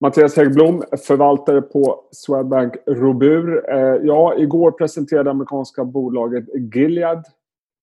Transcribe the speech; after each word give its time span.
Mattias 0.00 0.36
Häggblom, 0.36 0.82
förvaltare 1.06 1.62
på 1.62 2.08
Swedbank 2.12 2.74
Robur. 2.86 3.70
Eh, 3.70 3.96
ja, 4.02 4.34
igår 4.38 4.70
presenterade 4.70 5.30
amerikanska 5.30 5.84
bolaget 5.84 6.44
Gilead 6.74 7.24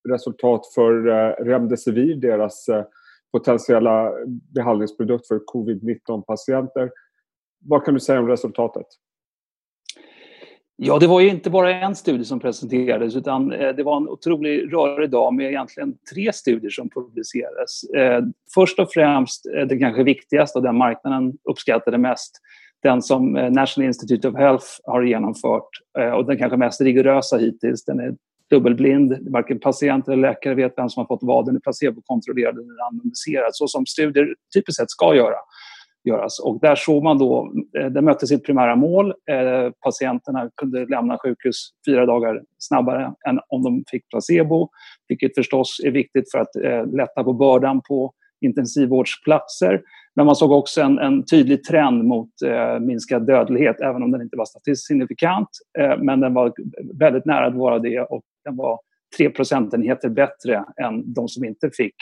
resultat 0.10 0.68
för 0.76 1.08
eh, 1.08 1.46
Remdesivir, 1.46 2.16
deras 2.16 2.70
eh, 2.70 2.84
potentiella 3.32 4.12
behandlingsprodukt 4.56 5.28
för 5.28 5.40
covid-19-patienter. 5.40 6.92
Vad 7.60 7.86
kan 7.86 7.94
du 7.94 8.00
säga 8.00 8.20
om 8.20 8.28
resultatet? 8.28 8.86
Ja, 10.76 11.00
det 11.00 11.08
var 11.08 11.20
ju 11.20 11.30
inte 11.30 11.50
bara 11.50 11.74
en 11.74 11.96
studie 11.96 12.26
som 12.26 12.40
presenterades 12.40 13.16
utan 13.16 13.52
eh, 13.52 13.76
det 13.76 13.84
var 13.84 13.98
en 13.98 14.10
otrolig 14.10 14.74
rörig 14.74 15.10
dag 15.10 15.34
med 15.34 15.50
egentligen 15.50 15.94
tre 16.14 16.34
studier 16.34 16.72
som 16.72 16.90
publicerades. 16.90 17.84
Eh, 17.84 18.24
först 18.54 18.80
och 18.80 18.92
främst 18.92 19.46
eh, 19.46 19.68
den 19.68 19.80
kanske 19.80 20.04
viktigaste 20.04 20.60
och 20.60 20.64
den 20.64 20.78
marknaden 20.78 21.34
uppskattade 21.50 21.98
mest 21.98 22.40
den 22.84 23.02
som 23.02 23.32
National 23.32 23.88
Institute 23.88 24.28
of 24.28 24.36
Health 24.36 24.66
har 24.84 25.04
genomfört 25.04 25.70
och 26.16 26.26
den 26.26 26.38
kanske 26.38 26.58
mest 26.58 26.82
rigorösa 26.82 27.38
hittills. 27.38 27.86
Den 27.86 28.00
är 28.00 28.16
dubbelblind, 28.50 29.18
varken 29.32 29.60
patient 29.60 30.08
eller 30.08 30.18
läkare 30.18 30.56
vet 30.56 30.74
vem 30.78 30.90
som 30.90 31.02
har 31.02 31.08
fått 31.08 31.20
vad. 31.24 31.46
Den 31.46 31.56
är 31.56 31.60
placebokontrollerad 31.60 32.56
eller 32.56 32.86
randomiserad 32.86 33.50
så 33.52 33.68
som 33.68 33.86
studier 33.86 34.36
typiskt 34.56 34.78
sett 34.78 34.90
ska 34.90 35.16
göra 35.16 35.36
göras. 36.04 36.40
Och 36.40 36.60
där 36.60 36.76
såg 36.76 37.04
man 37.04 37.18
då, 37.18 37.54
eh, 37.80 37.86
det 37.86 38.02
mötte 38.02 38.28
sitt 38.28 38.46
primära 38.46 38.76
mål. 38.76 39.14
Eh, 39.32 39.72
patienterna 39.84 40.50
kunde 40.56 40.86
lämna 40.86 41.18
sjukhus 41.18 41.70
fyra 41.88 42.06
dagar 42.06 42.42
snabbare 42.58 43.14
än 43.28 43.40
om 43.50 43.64
de 43.64 43.84
fick 43.92 44.10
placebo, 44.10 44.70
vilket 45.08 45.36
förstås 45.36 45.82
är 45.86 45.92
viktigt 45.92 46.32
för 46.32 46.40
att 46.40 46.56
eh, 46.56 46.86
lätta 46.96 47.24
på 47.24 47.34
bördan 47.34 47.82
på 47.88 48.14
intensivvårdsplatser. 48.42 49.82
Men 50.16 50.26
man 50.26 50.36
såg 50.36 50.52
också 50.52 50.82
en, 50.82 51.00
en 51.00 51.26
tydlig 51.26 51.64
trend 51.64 52.04
mot 52.04 52.30
eh, 52.46 52.80
minskad 52.80 53.28
dödlighet, 53.28 53.82
även 53.82 54.04
om 54.04 54.12
den 54.12 54.22
inte 54.22 54.38
var 54.38 54.46
statistiskt 54.46 54.88
signifikant. 54.88 55.50
Eh, 55.80 55.98
men 55.98 56.20
den 56.20 56.34
var 56.34 56.54
väldigt 57.00 57.26
nära 57.26 57.46
att 57.46 57.56
vara 57.56 57.80
det 57.80 58.00
och 58.00 58.22
den 58.46 58.56
var 58.56 58.80
3 59.18 59.30
procentenheter 59.30 60.10
bättre 60.10 60.66
än 60.78 61.14
de 61.14 61.28
som 61.28 61.46
inte 61.46 61.70
fick 61.78 61.96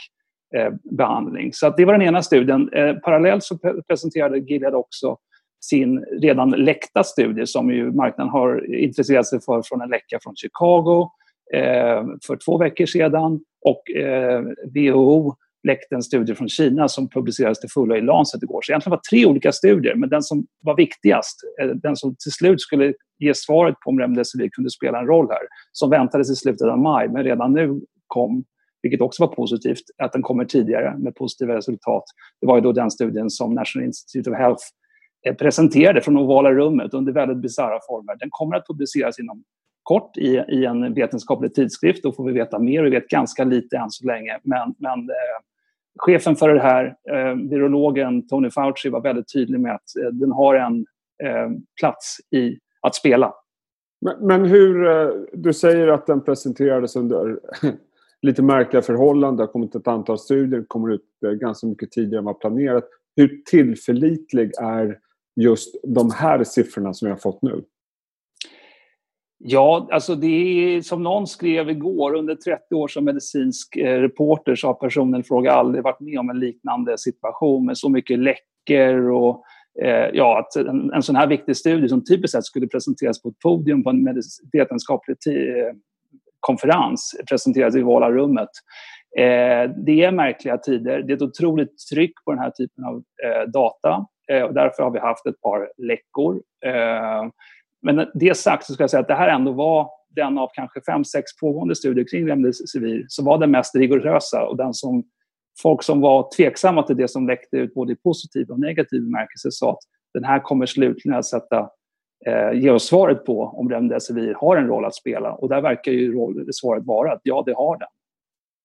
Eh, 0.56 0.72
behandling. 0.96 1.52
Så 1.52 1.70
det 1.76 1.84
var 1.84 1.92
den 1.92 2.02
ena 2.02 2.22
studien. 2.22 2.72
Eh, 2.72 2.94
parallellt 2.94 3.44
så 3.44 3.58
presenterade 3.88 4.38
Gilead 4.38 4.74
också 4.74 5.16
sin 5.64 6.04
redan 6.22 6.50
läckta 6.50 7.04
studie 7.04 7.46
som 7.46 7.70
ju 7.70 7.92
marknaden 7.92 8.30
har 8.30 8.74
intresserat 8.74 9.26
sig 9.26 9.40
för 9.40 9.62
från 9.64 9.80
en 9.80 9.88
läcka 9.88 10.18
från 10.22 10.36
Chicago 10.36 11.10
eh, 11.54 12.04
för 12.26 12.38
två 12.44 12.58
veckor 12.58 12.86
sedan. 12.86 13.40
Och 13.64 13.90
eh, 13.96 14.42
WHO 14.74 15.34
läckte 15.68 15.94
en 15.94 16.02
studie 16.02 16.34
från 16.34 16.48
Kina 16.48 16.88
som 16.88 17.08
publicerades 17.08 17.60
till 17.60 17.70
fullo 17.70 17.96
i 17.96 18.00
Lancet 18.00 18.42
igår. 18.42 18.60
Så 18.62 18.72
egentligen 18.72 18.90
var 18.90 18.96
det 18.96 19.16
tre 19.16 19.26
olika 19.26 19.52
studier, 19.52 19.94
men 19.94 20.08
den 20.08 20.22
som 20.22 20.46
var 20.62 20.76
viktigast, 20.76 21.40
eh, 21.62 21.68
den 21.68 21.96
som 21.96 22.16
till 22.16 22.32
slut 22.32 22.60
skulle 22.60 22.94
ge 23.18 23.34
svaret 23.34 23.74
på 23.84 23.90
om 23.90 23.98
remdesivir 23.98 24.48
kunde 24.52 24.70
spela 24.70 24.98
en 24.98 25.06
roll 25.06 25.26
här, 25.30 25.42
som 25.72 25.90
väntades 25.90 26.30
i 26.30 26.36
slutet 26.36 26.68
av 26.68 26.78
maj, 26.78 27.08
men 27.08 27.24
redan 27.24 27.52
nu 27.52 27.80
kom 28.06 28.44
vilket 28.82 29.00
också 29.00 29.26
var 29.26 29.34
positivt, 29.34 29.82
att 29.98 30.12
den 30.12 30.22
kommer 30.22 30.44
tidigare 30.44 30.98
med 30.98 31.14
positiva 31.14 31.56
resultat. 31.56 32.04
Det 32.40 32.46
var 32.46 32.56
ju 32.56 32.60
då 32.60 32.72
den 32.72 32.90
studien 32.90 33.30
som 33.30 33.54
National 33.54 33.86
Institute 33.86 34.30
of 34.30 34.36
Health 34.36 34.62
eh, 35.26 35.34
presenterade 35.34 36.00
från 36.00 36.16
ovala 36.16 36.52
rummet 36.52 36.94
under 36.94 37.12
väldigt 37.12 37.38
bisarra 37.38 37.78
former. 37.88 38.16
Den 38.16 38.28
kommer 38.30 38.56
att 38.56 38.66
publiceras 38.66 39.18
inom 39.18 39.44
kort 39.82 40.16
i, 40.16 40.44
i 40.48 40.64
en 40.64 40.94
vetenskaplig 40.94 41.54
tidskrift. 41.54 42.02
Då 42.02 42.12
får 42.12 42.24
vi 42.24 42.32
veta 42.32 42.58
mer. 42.58 42.82
Vi 42.82 42.90
vet 42.90 43.08
ganska 43.08 43.44
lite 43.44 43.76
än 43.76 43.90
så 43.90 44.06
länge. 44.06 44.38
Men, 44.42 44.74
men 44.78 44.98
eh, 44.98 45.38
chefen 45.98 46.36
för 46.36 46.54
det 46.54 46.60
här, 46.60 46.84
eh, 47.10 47.34
virologen 47.50 48.28
Tony 48.28 48.50
Fauci, 48.50 48.88
var 48.88 49.00
väldigt 49.00 49.32
tydlig 49.32 49.60
med 49.60 49.74
att 49.74 49.96
eh, 50.02 50.08
den 50.12 50.32
har 50.32 50.54
en 50.54 50.86
eh, 51.24 51.50
plats 51.80 52.16
i 52.30 52.58
att 52.80 52.94
spela. 52.94 53.34
Men, 54.00 54.26
men 54.26 54.44
hur... 54.44 54.86
Eh, 54.86 55.08
du 55.32 55.52
säger 55.52 55.88
att 55.88 56.06
den 56.06 56.24
presenterades 56.24 56.96
under 56.96 57.40
lite 58.22 58.42
märkliga 58.42 58.82
förhållanden. 58.82 59.36
Det 59.36 59.42
har 59.42 59.52
kommit 59.52 59.74
ett 59.74 59.88
antal 59.88 60.18
studier, 60.18 60.64
kommer 60.68 60.94
ut 60.94 61.04
eh, 61.26 61.30
ganska 61.30 61.66
mycket 61.66 61.90
tidigare 61.90 62.18
än 62.18 62.24
vad 62.24 62.40
planerat. 62.40 62.84
Hur 63.16 63.42
tillförlitlig 63.50 64.50
är 64.60 64.98
just 65.40 65.76
de 65.82 66.10
här 66.10 66.44
siffrorna 66.44 66.94
som 66.94 67.06
vi 67.06 67.12
har 67.12 67.18
fått 67.18 67.42
nu? 67.42 67.64
Ja, 69.44 69.88
alltså 69.92 70.14
det 70.14 70.26
är 70.26 70.80
som 70.82 71.02
någon 71.02 71.26
skrev 71.26 71.70
igår, 71.70 72.14
under 72.14 72.34
30 72.34 72.74
år 72.74 72.88
som 72.88 73.04
medicinsk 73.04 73.76
eh, 73.76 74.00
reporter 74.00 74.54
så 74.54 74.66
har 74.66 74.74
personen 74.74 75.20
i 75.20 75.24
fråga 75.24 75.52
aldrig 75.52 75.84
varit 75.84 76.00
med 76.00 76.18
om 76.18 76.30
en 76.30 76.38
liknande 76.38 76.98
situation 76.98 77.66
med 77.66 77.78
så 77.78 77.88
mycket 77.88 78.18
läckor 78.18 79.10
och 79.10 79.44
eh, 79.82 80.10
ja, 80.12 80.38
att 80.38 80.56
en, 80.56 80.92
en 80.92 81.02
sån 81.02 81.16
här 81.16 81.26
viktig 81.26 81.56
studie 81.56 81.88
som 81.88 82.04
typiskt 82.04 82.32
sett 82.32 82.44
skulle 82.44 82.66
presenteras 82.66 83.22
på 83.22 83.28
ett 83.28 83.38
podium 83.38 83.82
på 83.82 83.90
en 83.90 84.22
vetenskaplig 84.52 85.16
eh, 85.26 85.74
konferens 86.42 87.14
presenterades 87.28 87.76
i 87.76 87.82
Vala 87.82 88.10
rummet. 88.10 88.48
Eh, 89.18 89.70
det 89.86 90.04
är 90.04 90.12
märkliga 90.12 90.58
tider. 90.58 91.02
Det 91.02 91.12
är 91.12 91.16
ett 91.16 91.22
otroligt 91.22 91.74
tryck 91.92 92.12
på 92.24 92.32
den 92.32 92.40
här 92.40 92.50
typen 92.50 92.84
av 92.84 92.96
eh, 92.96 93.50
data. 93.50 94.06
Eh, 94.32 94.42
och 94.42 94.54
därför 94.54 94.82
har 94.82 94.90
vi 94.90 94.98
haft 94.98 95.26
ett 95.26 95.40
par 95.40 95.72
läckor. 95.78 96.42
Eh, 96.66 97.30
men 97.82 98.06
det 98.14 98.36
sagt 98.36 98.64
så 98.64 98.72
ska 98.72 98.82
jag 98.82 98.90
säga 98.90 99.00
att 99.00 99.08
det 99.08 99.14
här 99.14 99.28
ändå 99.28 99.52
var 99.52 99.90
den 100.10 100.38
av 100.38 100.50
kanske 100.54 100.80
fem, 100.80 101.04
sex 101.04 101.36
pågående 101.40 101.74
studier 101.74 102.06
kring 102.10 102.28
remdesivir 102.28 103.04
som 103.08 103.24
var 103.24 103.38
den 103.38 103.50
mest 103.50 103.76
rigorösa 103.76 104.46
och 104.46 104.56
den 104.56 104.74
som 104.74 105.04
folk 105.62 105.82
som 105.82 106.00
var 106.00 106.28
tveksamma 106.36 106.82
till 106.82 106.96
det 106.96 107.08
som 107.08 107.26
läckte 107.26 107.56
ut 107.56 107.74
både 107.74 107.92
i 107.92 107.96
positiv 107.96 108.50
och 108.50 108.60
negativ 108.60 109.02
bemärkelse 109.02 109.50
sa 109.50 109.70
att 109.70 109.78
den 110.14 110.24
här 110.24 110.40
kommer 110.40 110.66
slutligen 110.66 111.18
att 111.18 111.26
sätta 111.26 111.70
eh, 112.26 112.60
ge 112.60 112.70
oss 112.70 112.86
svaret 112.86 113.24
på 113.24 113.42
om 113.42 113.70
remdesivir 113.70 114.34
har 114.34 114.56
en 114.56 114.66
roll 114.66 114.84
att 114.84 114.94
spela. 114.94 115.32
Och 115.32 115.48
där 115.48 115.60
verkar 115.60 115.92
ju 115.92 116.34
svaret 116.52 116.84
vara 116.86 117.12
att 117.12 117.20
ja, 117.22 117.42
det 117.46 117.54
har 117.54 117.78
den. 117.78 117.88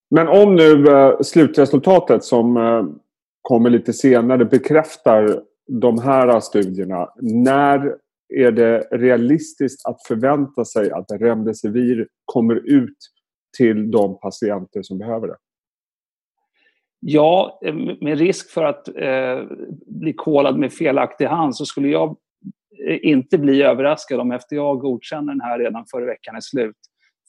Men 0.09 0.27
om 0.27 0.55
nu 0.55 0.87
eh, 0.87 1.19
slutresultatet 1.21 2.23
som 2.23 2.57
eh, 2.57 2.85
kommer 3.41 3.69
lite 3.69 3.93
senare 3.93 4.45
bekräftar 4.45 5.41
de 5.67 5.99
här 5.99 6.39
studierna. 6.39 7.09
När 7.21 7.95
är 8.35 8.51
det 8.51 8.79
realistiskt 8.91 9.85
att 9.85 10.07
förvänta 10.07 10.65
sig 10.65 10.91
att 10.91 11.11
remdesivir 11.11 12.07
kommer 12.25 12.55
ut 12.55 12.97
till 13.57 13.91
de 13.91 14.19
patienter 14.19 14.81
som 14.81 14.97
behöver 14.97 15.27
det? 15.27 15.35
Ja, 16.99 17.59
eh, 17.65 17.73
med 18.01 18.17
risk 18.17 18.49
för 18.49 18.63
att 18.63 18.87
eh, 18.87 19.57
bli 19.87 20.13
kolad 20.13 20.57
med 20.57 20.73
felaktig 20.73 21.25
hand 21.25 21.55
så 21.55 21.65
skulle 21.65 21.87
jag 21.87 22.17
inte 22.87 23.37
bli 23.37 23.63
överraskad 23.63 24.19
om 24.19 24.39
FDA 24.39 24.75
godkänner 24.75 25.33
den 25.33 25.41
här 25.41 25.59
redan 25.59 25.85
före 25.91 26.05
veckan 26.05 26.35
är 26.35 26.41
slut 26.41 26.75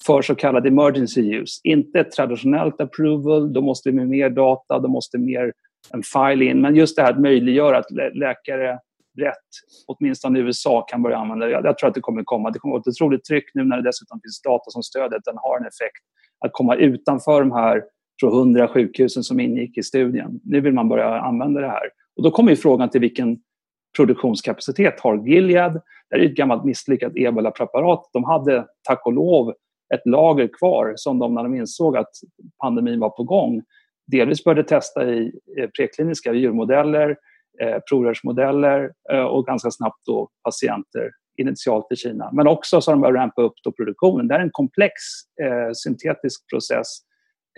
för 0.06 0.22
så 0.22 0.34
kallad 0.34 0.66
emergency 0.66 1.34
use. 1.34 1.60
Inte 1.64 2.00
ett 2.00 2.12
traditionellt 2.12 2.80
approval, 2.80 3.52
då 3.52 3.60
måste 3.60 3.90
vi 3.90 3.96
med 3.96 4.08
mer 4.08 4.30
data, 4.30 4.78
då 4.78 4.88
måste 4.88 5.18
mer 5.18 5.52
en 5.92 6.02
file 6.02 6.44
in. 6.44 6.60
Men 6.60 6.76
just 6.76 6.96
det 6.96 7.02
här 7.02 7.12
att 7.12 7.20
möjliggöra 7.20 7.78
att 7.78 7.90
läkare 8.14 8.78
rätt, 9.18 9.48
åtminstone 9.86 10.38
i 10.38 10.42
USA, 10.42 10.86
kan 10.90 11.02
börja 11.02 11.16
använda 11.16 11.46
det. 11.46 11.52
Jag 11.52 11.78
tror 11.78 11.88
att 11.88 11.94
det 11.94 12.00
kommer 12.00 12.22
komma. 12.24 12.50
Det 12.50 12.58
kommer 12.58 12.72
vara 12.72 12.80
ett 12.80 12.88
otroligt 12.88 13.24
tryck 13.24 13.44
nu 13.54 13.64
när 13.64 13.76
det 13.76 13.82
dessutom 13.82 14.20
finns 14.20 14.42
data 14.42 14.70
som 14.70 14.82
stöder 14.82 15.16
att 15.16 15.24
den 15.24 15.36
har 15.38 15.58
en 15.58 15.66
effekt. 15.66 16.02
Att 16.44 16.52
komma 16.52 16.74
utanför 16.74 17.40
de 17.40 17.52
här 17.52 17.82
tror, 18.20 18.38
100 18.38 18.68
sjukhusen 18.68 19.22
som 19.22 19.40
ingick 19.40 19.78
i 19.78 19.82
studien. 19.82 20.40
Nu 20.44 20.60
vill 20.60 20.72
man 20.72 20.88
börja 20.88 21.20
använda 21.20 21.60
det 21.60 21.68
här. 21.68 21.88
Och 22.16 22.22
då 22.22 22.30
kommer 22.30 22.54
frågan 22.54 22.90
till 22.90 23.00
vilken 23.00 23.38
produktionskapacitet 23.98 25.00
har 25.00 25.26
Gilead. 25.26 25.80
Det 26.10 26.16
är 26.16 26.24
ett 26.24 26.36
gammalt 26.36 26.64
misslyckat 26.64 27.12
ebola-preparat. 27.16 28.10
De 28.12 28.24
hade 28.24 28.66
tack 28.82 29.06
och 29.06 29.12
lov 29.12 29.54
ett 29.94 30.02
lager 30.04 30.48
kvar 30.58 30.92
som 30.96 31.18
de 31.18 31.34
när 31.34 31.42
de 31.42 31.54
insåg 31.54 31.96
att 31.96 32.10
pandemin 32.62 33.00
var 33.00 33.10
på 33.10 33.22
gång 33.22 33.62
delvis 34.06 34.44
började 34.44 34.64
testa 34.64 35.10
i 35.10 35.32
eh, 35.58 35.68
prekliniska 35.78 36.32
djurmodeller, 36.32 37.16
eh, 37.62 37.78
provrörsmodeller 37.90 38.92
eh, 39.12 39.24
och 39.24 39.46
ganska 39.46 39.70
snabbt 39.70 40.06
då 40.06 40.28
patienter 40.44 41.10
initialt 41.40 41.86
i 41.90 41.96
Kina. 41.96 42.30
Men 42.32 42.46
också 42.46 42.80
så 42.80 42.90
har 42.90 42.96
de 42.96 43.00
börjat 43.00 43.16
rampa 43.16 43.42
upp 43.42 43.54
då 43.64 43.72
produktionen. 43.72 44.28
Det 44.28 44.34
är 44.34 44.40
en 44.40 44.50
komplex 44.50 44.92
eh, 45.42 45.72
syntetisk 45.74 46.50
process 46.50 46.86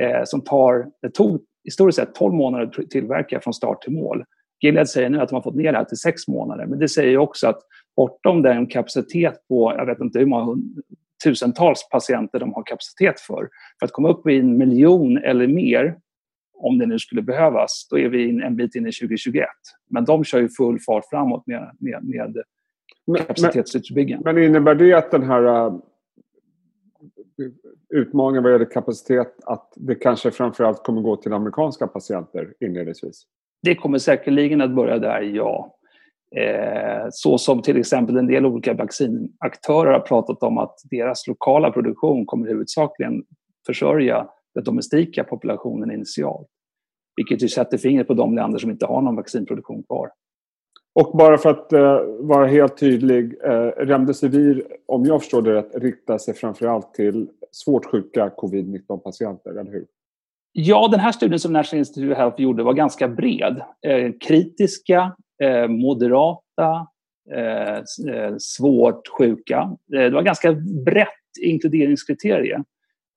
eh, 0.01 0.25
som 0.25 0.41
tar, 0.41 0.87
det 1.03 1.11
tog 1.11 1.41
historiskt 1.65 1.97
sett 1.97 2.15
12 2.15 2.35
månader 2.35 2.67
att 2.79 2.91
tillverka 2.91 3.41
från 3.41 3.55
start 3.55 3.83
till 3.83 3.93
mål. 3.93 4.25
Gilead 4.61 4.89
säger 4.89 5.11
nu 5.11 5.21
att 5.21 5.29
de 5.29 5.35
har 5.35 5.43
fått 5.43 5.55
ner 5.55 5.73
det 5.73 5.79
här 5.79 5.85
till 5.85 5.97
sex 5.97 6.29
månader. 6.29 6.67
Men 6.67 6.79
det 6.79 6.89
säger 6.89 7.19
också 7.19 7.49
att 7.49 7.61
bortom 7.97 8.43
den 8.43 8.67
kapacitet 8.67 9.49
på, 9.49 9.75
jag 9.77 9.87
vet 9.87 10.01
inte 10.01 10.19
hur 10.19 10.27
många 10.27 10.57
tusentals 11.25 11.89
patienter 11.91 12.39
de 12.39 12.53
har 12.53 12.63
kapacitet 12.63 13.21
för, 13.21 13.49
för 13.79 13.87
att 13.87 13.93
komma 13.93 14.09
upp 14.09 14.29
i 14.29 14.39
en 14.39 14.59
miljon 14.59 15.19
eller 15.19 15.47
mer, 15.47 15.99
om 16.55 16.79
det 16.79 16.87
nu 16.87 16.99
skulle 16.99 17.23
behövas, 17.23 17.89
då 17.91 17.99
är 17.99 18.09
vi 18.09 18.43
en 18.43 18.57
bit 18.57 18.75
in 18.75 18.87
i 18.87 18.93
2021. 18.93 19.49
Men 19.91 20.05
de 20.05 20.25
kör 20.25 20.41
ju 20.41 20.49
full 20.49 20.81
fart 20.81 21.05
framåt 21.11 21.47
med, 21.47 21.77
med, 21.79 22.05
med 22.05 22.37
kapacitetsutbyggnad. 23.19 24.25
Men, 24.25 24.35
men 24.35 24.45
innebär 24.45 24.75
det 24.75 24.93
att 24.93 25.11
den 25.11 25.23
här 25.23 25.67
uh, 25.67 25.79
utmaningen 27.89 28.43
vad 28.43 28.53
gäller 28.53 28.71
kapacitet, 28.71 29.35
att 29.45 29.73
det 29.77 29.95
kanske 29.95 30.31
framförallt 30.31 30.85
kommer 30.85 31.01
gå 31.01 31.17
till 31.17 31.33
amerikanska 31.33 31.87
patienter 31.87 32.55
inledningsvis? 32.61 33.27
Det 33.63 33.75
kommer 33.75 33.99
säkerligen 33.99 34.61
att 34.61 34.75
börja 34.75 34.99
där, 34.99 35.21
ja. 35.21 35.77
Eh, 36.37 37.07
så 37.11 37.39
som 37.39 37.63
till 37.63 37.77
exempel 37.77 38.17
en 38.17 38.27
del 38.27 38.47
olika 38.47 38.75
vaccinaktörer 38.75 39.93
har 39.93 40.01
pratat 40.01 40.43
om 40.43 40.59
att 40.59 40.75
deras 40.91 41.27
lokala 41.27 41.71
produktion 41.71 42.27
kommer 42.27 42.49
huvudsakligen 42.49 43.23
försörja 43.67 44.29
den 44.55 44.65
domestika 44.65 45.25
populationen 45.25 45.91
initialt. 45.91 46.49
Vilket 47.17 47.43
ju 47.43 47.49
sätter 47.49 47.79
fingret 47.79 48.07
på 48.07 48.15
de 48.15 48.35
länder 48.35 48.59
som 48.59 48.71
inte 48.71 48.87
har 48.87 49.03
någon 49.03 49.17
vaccinproduktion 49.17 49.83
kvar. 49.83 50.11
Och 50.95 51.17
bara 51.19 51.39
för 51.39 51.51
att 51.51 51.73
eh, 51.73 52.01
vara 52.19 52.47
helt 52.47 52.77
tydlig, 52.77 53.35
eh, 53.45 53.67
Remdesivir, 53.77 54.67
om 54.87 55.05
jag 55.05 55.21
förstår 55.21 55.43
det 55.43 55.55
rätt, 55.55 55.75
riktar 55.75 56.19
sig 56.19 56.35
framförallt 56.35 56.95
till 56.95 57.29
svårt 57.53 57.85
sjuka 57.85 58.31
covid-19-patienter, 58.37 59.51
eller 59.51 59.73
hur? 59.73 59.87
Ja, 60.53 60.89
den 60.91 61.01
här 61.01 61.13
studien 61.13 61.39
som 61.39 61.53
National 61.53 61.79
Institute 61.79 62.13
of 62.13 62.19
Health 62.19 62.41
gjorde 62.41 62.63
var 62.63 62.73
ganska 62.73 63.09
bred. 63.09 63.63
Eh, 63.87 64.13
kritiska, 64.21 65.17
eh, 65.43 65.69
moderata, 65.69 66.87
eh, 67.35 67.77
eh, 68.15 68.35
svårt 68.39 69.09
sjuka. 69.19 69.77
Eh, 69.95 70.03
det 70.03 70.11
var 70.11 70.23
ganska 70.23 70.53
brett 70.85 71.09
inkluderingskriterier. 71.43 72.65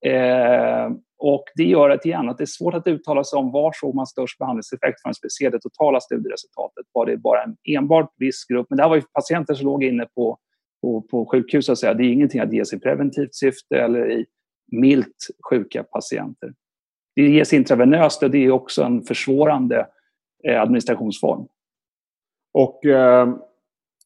Eh, 0.06 0.92
och 1.18 1.44
det 1.56 1.64
gör 1.64 1.90
att, 1.90 2.06
igen, 2.06 2.30
att 2.30 2.38
det 2.38 2.44
är 2.44 2.46
svårt 2.46 2.74
att 2.74 2.88
uttala 2.88 3.24
sig 3.24 3.38
om 3.38 3.52
var 3.52 3.72
såg 3.76 3.96
man 3.96 4.08
störst 4.08 4.40
behandlingseffekt 4.40 5.02
förrän 5.02 5.14
vi 5.22 5.30
ser 5.30 5.52
det 5.52 5.60
totala 5.60 6.00
studieresultatet. 6.00 6.86
Var 6.92 7.06
det 7.06 7.18
bara 7.18 7.44
en 7.44 7.56
enbart 7.64 8.14
viss 8.18 8.46
grupp? 8.46 8.68
Men 8.70 8.78
det 8.78 8.84
här 8.84 8.90
var 8.90 8.96
ju 8.96 9.02
patienter 9.02 9.54
som 9.54 9.66
låg 9.66 9.84
inne 9.84 10.06
på, 10.16 10.38
på, 10.82 11.02
på 11.02 11.26
sjukhus. 11.26 11.66
Så 11.66 11.72
att 11.72 11.78
säga. 11.78 11.94
Det 11.94 12.04
är 12.04 12.12
ingenting 12.12 12.42
att 12.42 12.54
ge 12.54 12.64
i 12.74 12.80
preventivt 12.80 13.36
syfte 13.36 13.78
eller 13.78 14.12
i 14.12 14.26
milt 14.72 15.28
sjuka 15.50 15.84
patienter. 15.84 16.54
Det 17.16 17.22
ges 17.22 17.54
intravenöst 17.54 18.24
och 18.24 18.32
det 18.32 18.46
är 18.46 18.52
också 18.52 18.84
en 18.84 19.02
försvårande 19.02 19.88
eh, 20.48 20.62
administrationsform. 20.62 21.48
Och 22.54 22.86
eh, 22.86 23.30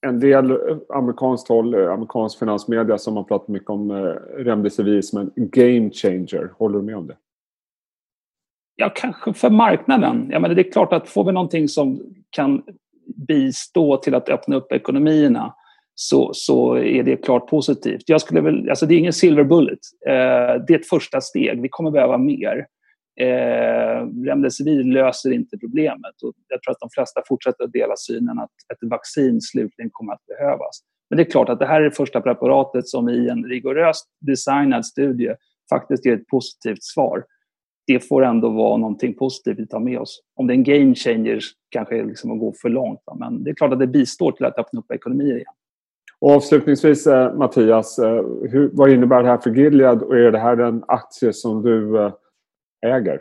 en 0.01 0.19
del 0.19 0.57
amerikanskt 0.89 1.47
håll, 1.47 1.73
eh, 1.73 1.91
amerikansk 1.91 2.39
finansmedia 2.39 2.97
som 2.97 3.17
har 3.17 3.23
pratat 3.23 3.47
mycket 3.47 3.69
om 3.69 3.91
eh, 3.91 3.95
Remdesivir 4.43 5.01
som 5.01 5.19
en 5.19 5.31
game 5.35 5.89
changer. 5.89 6.51
Håller 6.57 6.79
du 6.79 6.85
med 6.85 6.97
om 6.97 7.07
det? 7.07 7.15
Ja, 8.75 8.91
kanske 8.95 9.33
för 9.33 9.49
marknaden. 9.49 10.27
Jag 10.31 10.41
menar, 10.41 10.55
det 10.55 10.61
är 10.61 10.71
klart 10.71 10.93
att 10.93 11.09
får 11.09 11.23
vi 11.23 11.31
någonting 11.31 11.67
som 11.67 11.99
kan 12.29 12.63
bistå 13.27 13.97
till 13.97 14.15
att 14.15 14.29
öppna 14.29 14.55
upp 14.55 14.71
ekonomierna 14.71 15.53
så, 15.95 16.33
så 16.33 16.77
är 16.77 17.03
det 17.03 17.17
klart 17.17 17.49
positivt. 17.49 18.03
Jag 18.05 18.21
skulle 18.21 18.41
väl, 18.41 18.69
alltså 18.69 18.85
det 18.85 18.93
är 18.93 18.99
ingen 18.99 19.13
silver 19.13 19.43
bullet. 19.43 19.79
Eh, 20.07 20.65
det 20.67 20.73
är 20.73 20.79
ett 20.79 20.89
första 20.89 21.21
steg. 21.21 21.61
Vi 21.61 21.69
kommer 21.69 21.91
behöva 21.91 22.17
mer. 22.17 22.65
Eh, 23.19 24.07
Remdesivir 24.25 24.83
löser 24.83 25.31
inte 25.33 25.57
problemet 25.57 26.21
och 26.23 26.33
jag 26.47 26.61
tror 26.61 26.71
att 26.71 26.79
de 26.79 26.89
flesta 26.89 27.21
fortsätter 27.27 27.63
att 27.63 27.71
dela 27.71 27.93
synen 27.97 28.39
att 28.39 28.51
ett 28.73 28.89
vaccin 28.89 29.41
slutligen 29.41 29.89
kommer 29.93 30.13
att 30.13 30.25
behövas. 30.25 30.79
Men 31.09 31.17
det 31.17 31.23
är 31.23 31.31
klart 31.31 31.49
att 31.49 31.59
det 31.59 31.65
här 31.65 31.81
är 31.81 31.85
det 31.85 31.91
första 31.91 32.21
preparatet 32.21 32.87
som 32.87 33.09
i 33.09 33.29
en 33.29 33.43
rigoröst 33.43 34.05
designad 34.19 34.85
studie 34.85 35.35
faktiskt 35.69 36.05
ger 36.05 36.13
ett 36.13 36.27
positivt 36.27 36.83
svar. 36.83 37.23
Det 37.87 37.99
får 37.99 38.25
ändå 38.25 38.49
vara 38.49 38.77
någonting 38.77 39.13
positivt 39.13 39.59
vi 39.59 39.67
tar 39.67 39.79
med 39.79 39.99
oss. 39.99 40.21
Om 40.35 40.47
det 40.47 40.53
är 40.53 40.55
en 40.55 40.63
game 40.63 40.95
changer 40.95 41.39
kanske 41.69 41.99
är 41.99 42.05
liksom 42.05 42.31
att 42.31 42.39
gå 42.39 42.53
för 42.61 42.69
långt. 42.69 42.99
Men 43.19 43.43
det 43.43 43.49
är 43.49 43.55
klart 43.55 43.73
att 43.73 43.79
det 43.79 43.87
bistår 43.87 44.31
till 44.31 44.45
att 44.45 44.59
öppna 44.59 44.79
upp 44.79 44.91
ekonomier 44.91 45.35
igen. 45.35 45.53
Och 46.19 46.31
avslutningsvis 46.31 47.07
eh, 47.07 47.35
Mattias, 47.35 47.99
eh, 47.99 48.21
hur, 48.49 48.69
vad 48.73 48.91
innebär 48.91 49.23
det 49.23 49.29
här 49.29 49.37
för 49.37 49.49
Gilead 49.49 50.01
och 50.01 50.17
är 50.17 50.31
det 50.31 50.39
här 50.39 50.57
en 50.57 50.83
aktie 50.87 51.33
som 51.33 51.61
du 51.61 51.97
eh, 51.99 52.13
äger? 52.87 53.19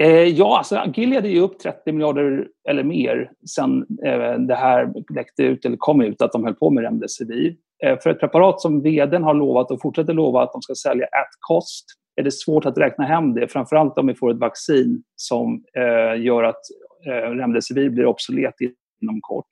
Eh, 0.00 0.24
ja, 0.24 0.58
alltså 0.58 0.82
Gilead 0.94 1.24
är 1.24 1.30
ju 1.30 1.40
upp 1.40 1.58
30 1.58 1.92
miljarder 1.92 2.48
eller 2.68 2.82
mer 2.82 3.30
sen 3.56 3.86
eh, 4.04 4.34
det 4.38 4.54
här 4.54 4.92
läckte 5.14 5.42
ut 5.42 5.64
eller 5.64 5.76
kom 5.76 6.00
ut 6.00 6.22
att 6.22 6.32
de 6.32 6.44
höll 6.44 6.54
på 6.54 6.70
med 6.70 6.84
Remdesivir. 6.84 7.56
Eh, 7.84 7.98
för 7.98 8.10
ett 8.10 8.20
preparat 8.20 8.60
som 8.60 8.82
vdn 8.82 9.22
har 9.22 9.34
lovat 9.34 9.70
och 9.70 9.80
fortsätter 9.82 10.12
lova 10.12 10.42
att 10.42 10.52
de 10.52 10.62
ska 10.62 10.74
sälja 10.74 11.04
at 11.04 11.28
cost 11.40 11.84
är 12.16 12.22
det 12.22 12.32
svårt 12.32 12.64
att 12.64 12.78
räkna 12.78 13.04
hem 13.04 13.34
det, 13.34 13.48
framförallt 13.48 13.98
om 13.98 14.06
vi 14.06 14.14
får 14.14 14.30
ett 14.30 14.38
vaccin 14.38 15.02
som 15.16 15.64
eh, 15.76 16.22
gör 16.22 16.44
att 16.44 16.60
eh, 17.06 17.30
Remdesivir 17.30 17.90
blir 17.90 18.06
obsolet 18.06 18.54
inom 19.02 19.20
kort. 19.20 19.46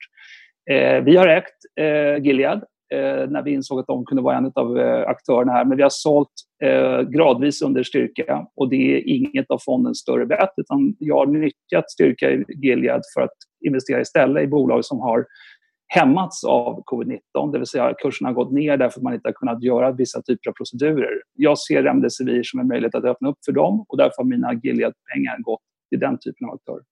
Eh, 0.71 1.03
vi 1.03 1.15
har 1.15 1.27
ägt 1.27 1.55
eh, 1.79 2.23
Gilead 2.23 2.63
Eh, 2.93 3.29
när 3.29 3.43
vi 3.43 3.53
insåg 3.53 3.79
att 3.79 3.87
de 3.87 4.05
kunde 4.05 4.23
vara 4.23 4.37
en 4.37 4.51
av 4.55 4.79
eh, 4.79 5.09
aktörerna 5.09 5.51
här. 5.51 5.65
Men 5.65 5.77
vi 5.77 5.83
har 5.83 5.89
sålt 5.89 6.31
eh, 6.63 7.01
gradvis 7.01 7.61
under 7.61 7.83
styrka 7.83 8.47
och 8.55 8.69
det 8.69 8.97
är 8.97 9.07
inget 9.07 9.51
av 9.51 9.59
fondens 9.65 9.99
större 9.99 10.25
bett 10.25 10.53
utan 10.57 10.95
jag 10.99 11.15
har 11.15 11.25
nyttjat 11.25 11.91
styrka 11.91 12.31
i 12.31 12.43
Gilead 12.47 13.01
för 13.15 13.21
att 13.21 13.35
investera 13.65 14.01
istället 14.01 14.43
i 14.43 14.47
bolag 14.47 14.85
som 14.85 14.99
har 14.99 15.25
hämmats 15.87 16.43
av 16.43 16.83
covid-19, 16.83 17.51
det 17.51 17.57
vill 17.57 17.67
säga 17.67 17.93
kurserna 18.01 18.29
har 18.29 18.33
gått 18.33 18.51
ner 18.51 18.77
därför 18.77 18.99
att 18.99 19.03
man 19.03 19.13
inte 19.13 19.27
har 19.27 19.33
kunnat 19.33 19.63
göra 19.63 19.91
vissa 19.91 20.21
typer 20.21 20.49
av 20.49 20.53
procedurer. 20.53 21.21
Jag 21.33 21.59
ser 21.59 21.83
Remdesivir 21.83 22.43
som 22.43 22.59
en 22.59 22.67
möjlighet 22.67 22.95
att 22.95 23.05
öppna 23.05 23.29
upp 23.29 23.37
för 23.45 23.51
dem 23.51 23.85
och 23.89 23.97
därför 23.97 24.17
har 24.17 24.23
mina 24.23 24.53
Gilead-pengar 24.53 25.37
gått 25.37 25.61
till 25.89 25.99
den 25.99 26.17
typen 26.19 26.47
av 26.47 26.53
aktörer. 26.53 26.83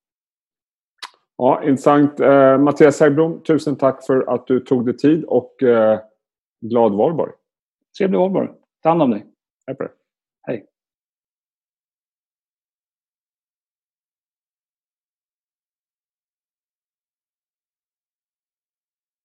Ja, 1.38 1.64
intressant. 1.64 2.20
Eh, 2.20 2.58
Mattias 2.58 3.00
Häggblom, 3.00 3.44
tusen 3.44 3.76
tack 3.76 4.06
för 4.06 4.34
att 4.34 4.48
du 4.48 4.60
tog 4.60 4.86
dig 4.86 4.98
tid 4.98 5.26
och 5.26 5.64
eh, 5.64 6.00
glad 6.62 6.94
valborg. 6.94 7.32
Trevlig 7.98 8.20
valborg. 8.20 8.50
Ta 8.84 8.90
hand 8.90 9.02
om 9.02 9.12
dig. 9.12 9.26
Hej 9.68 9.76
på 9.76 9.84
dig. 9.84 9.92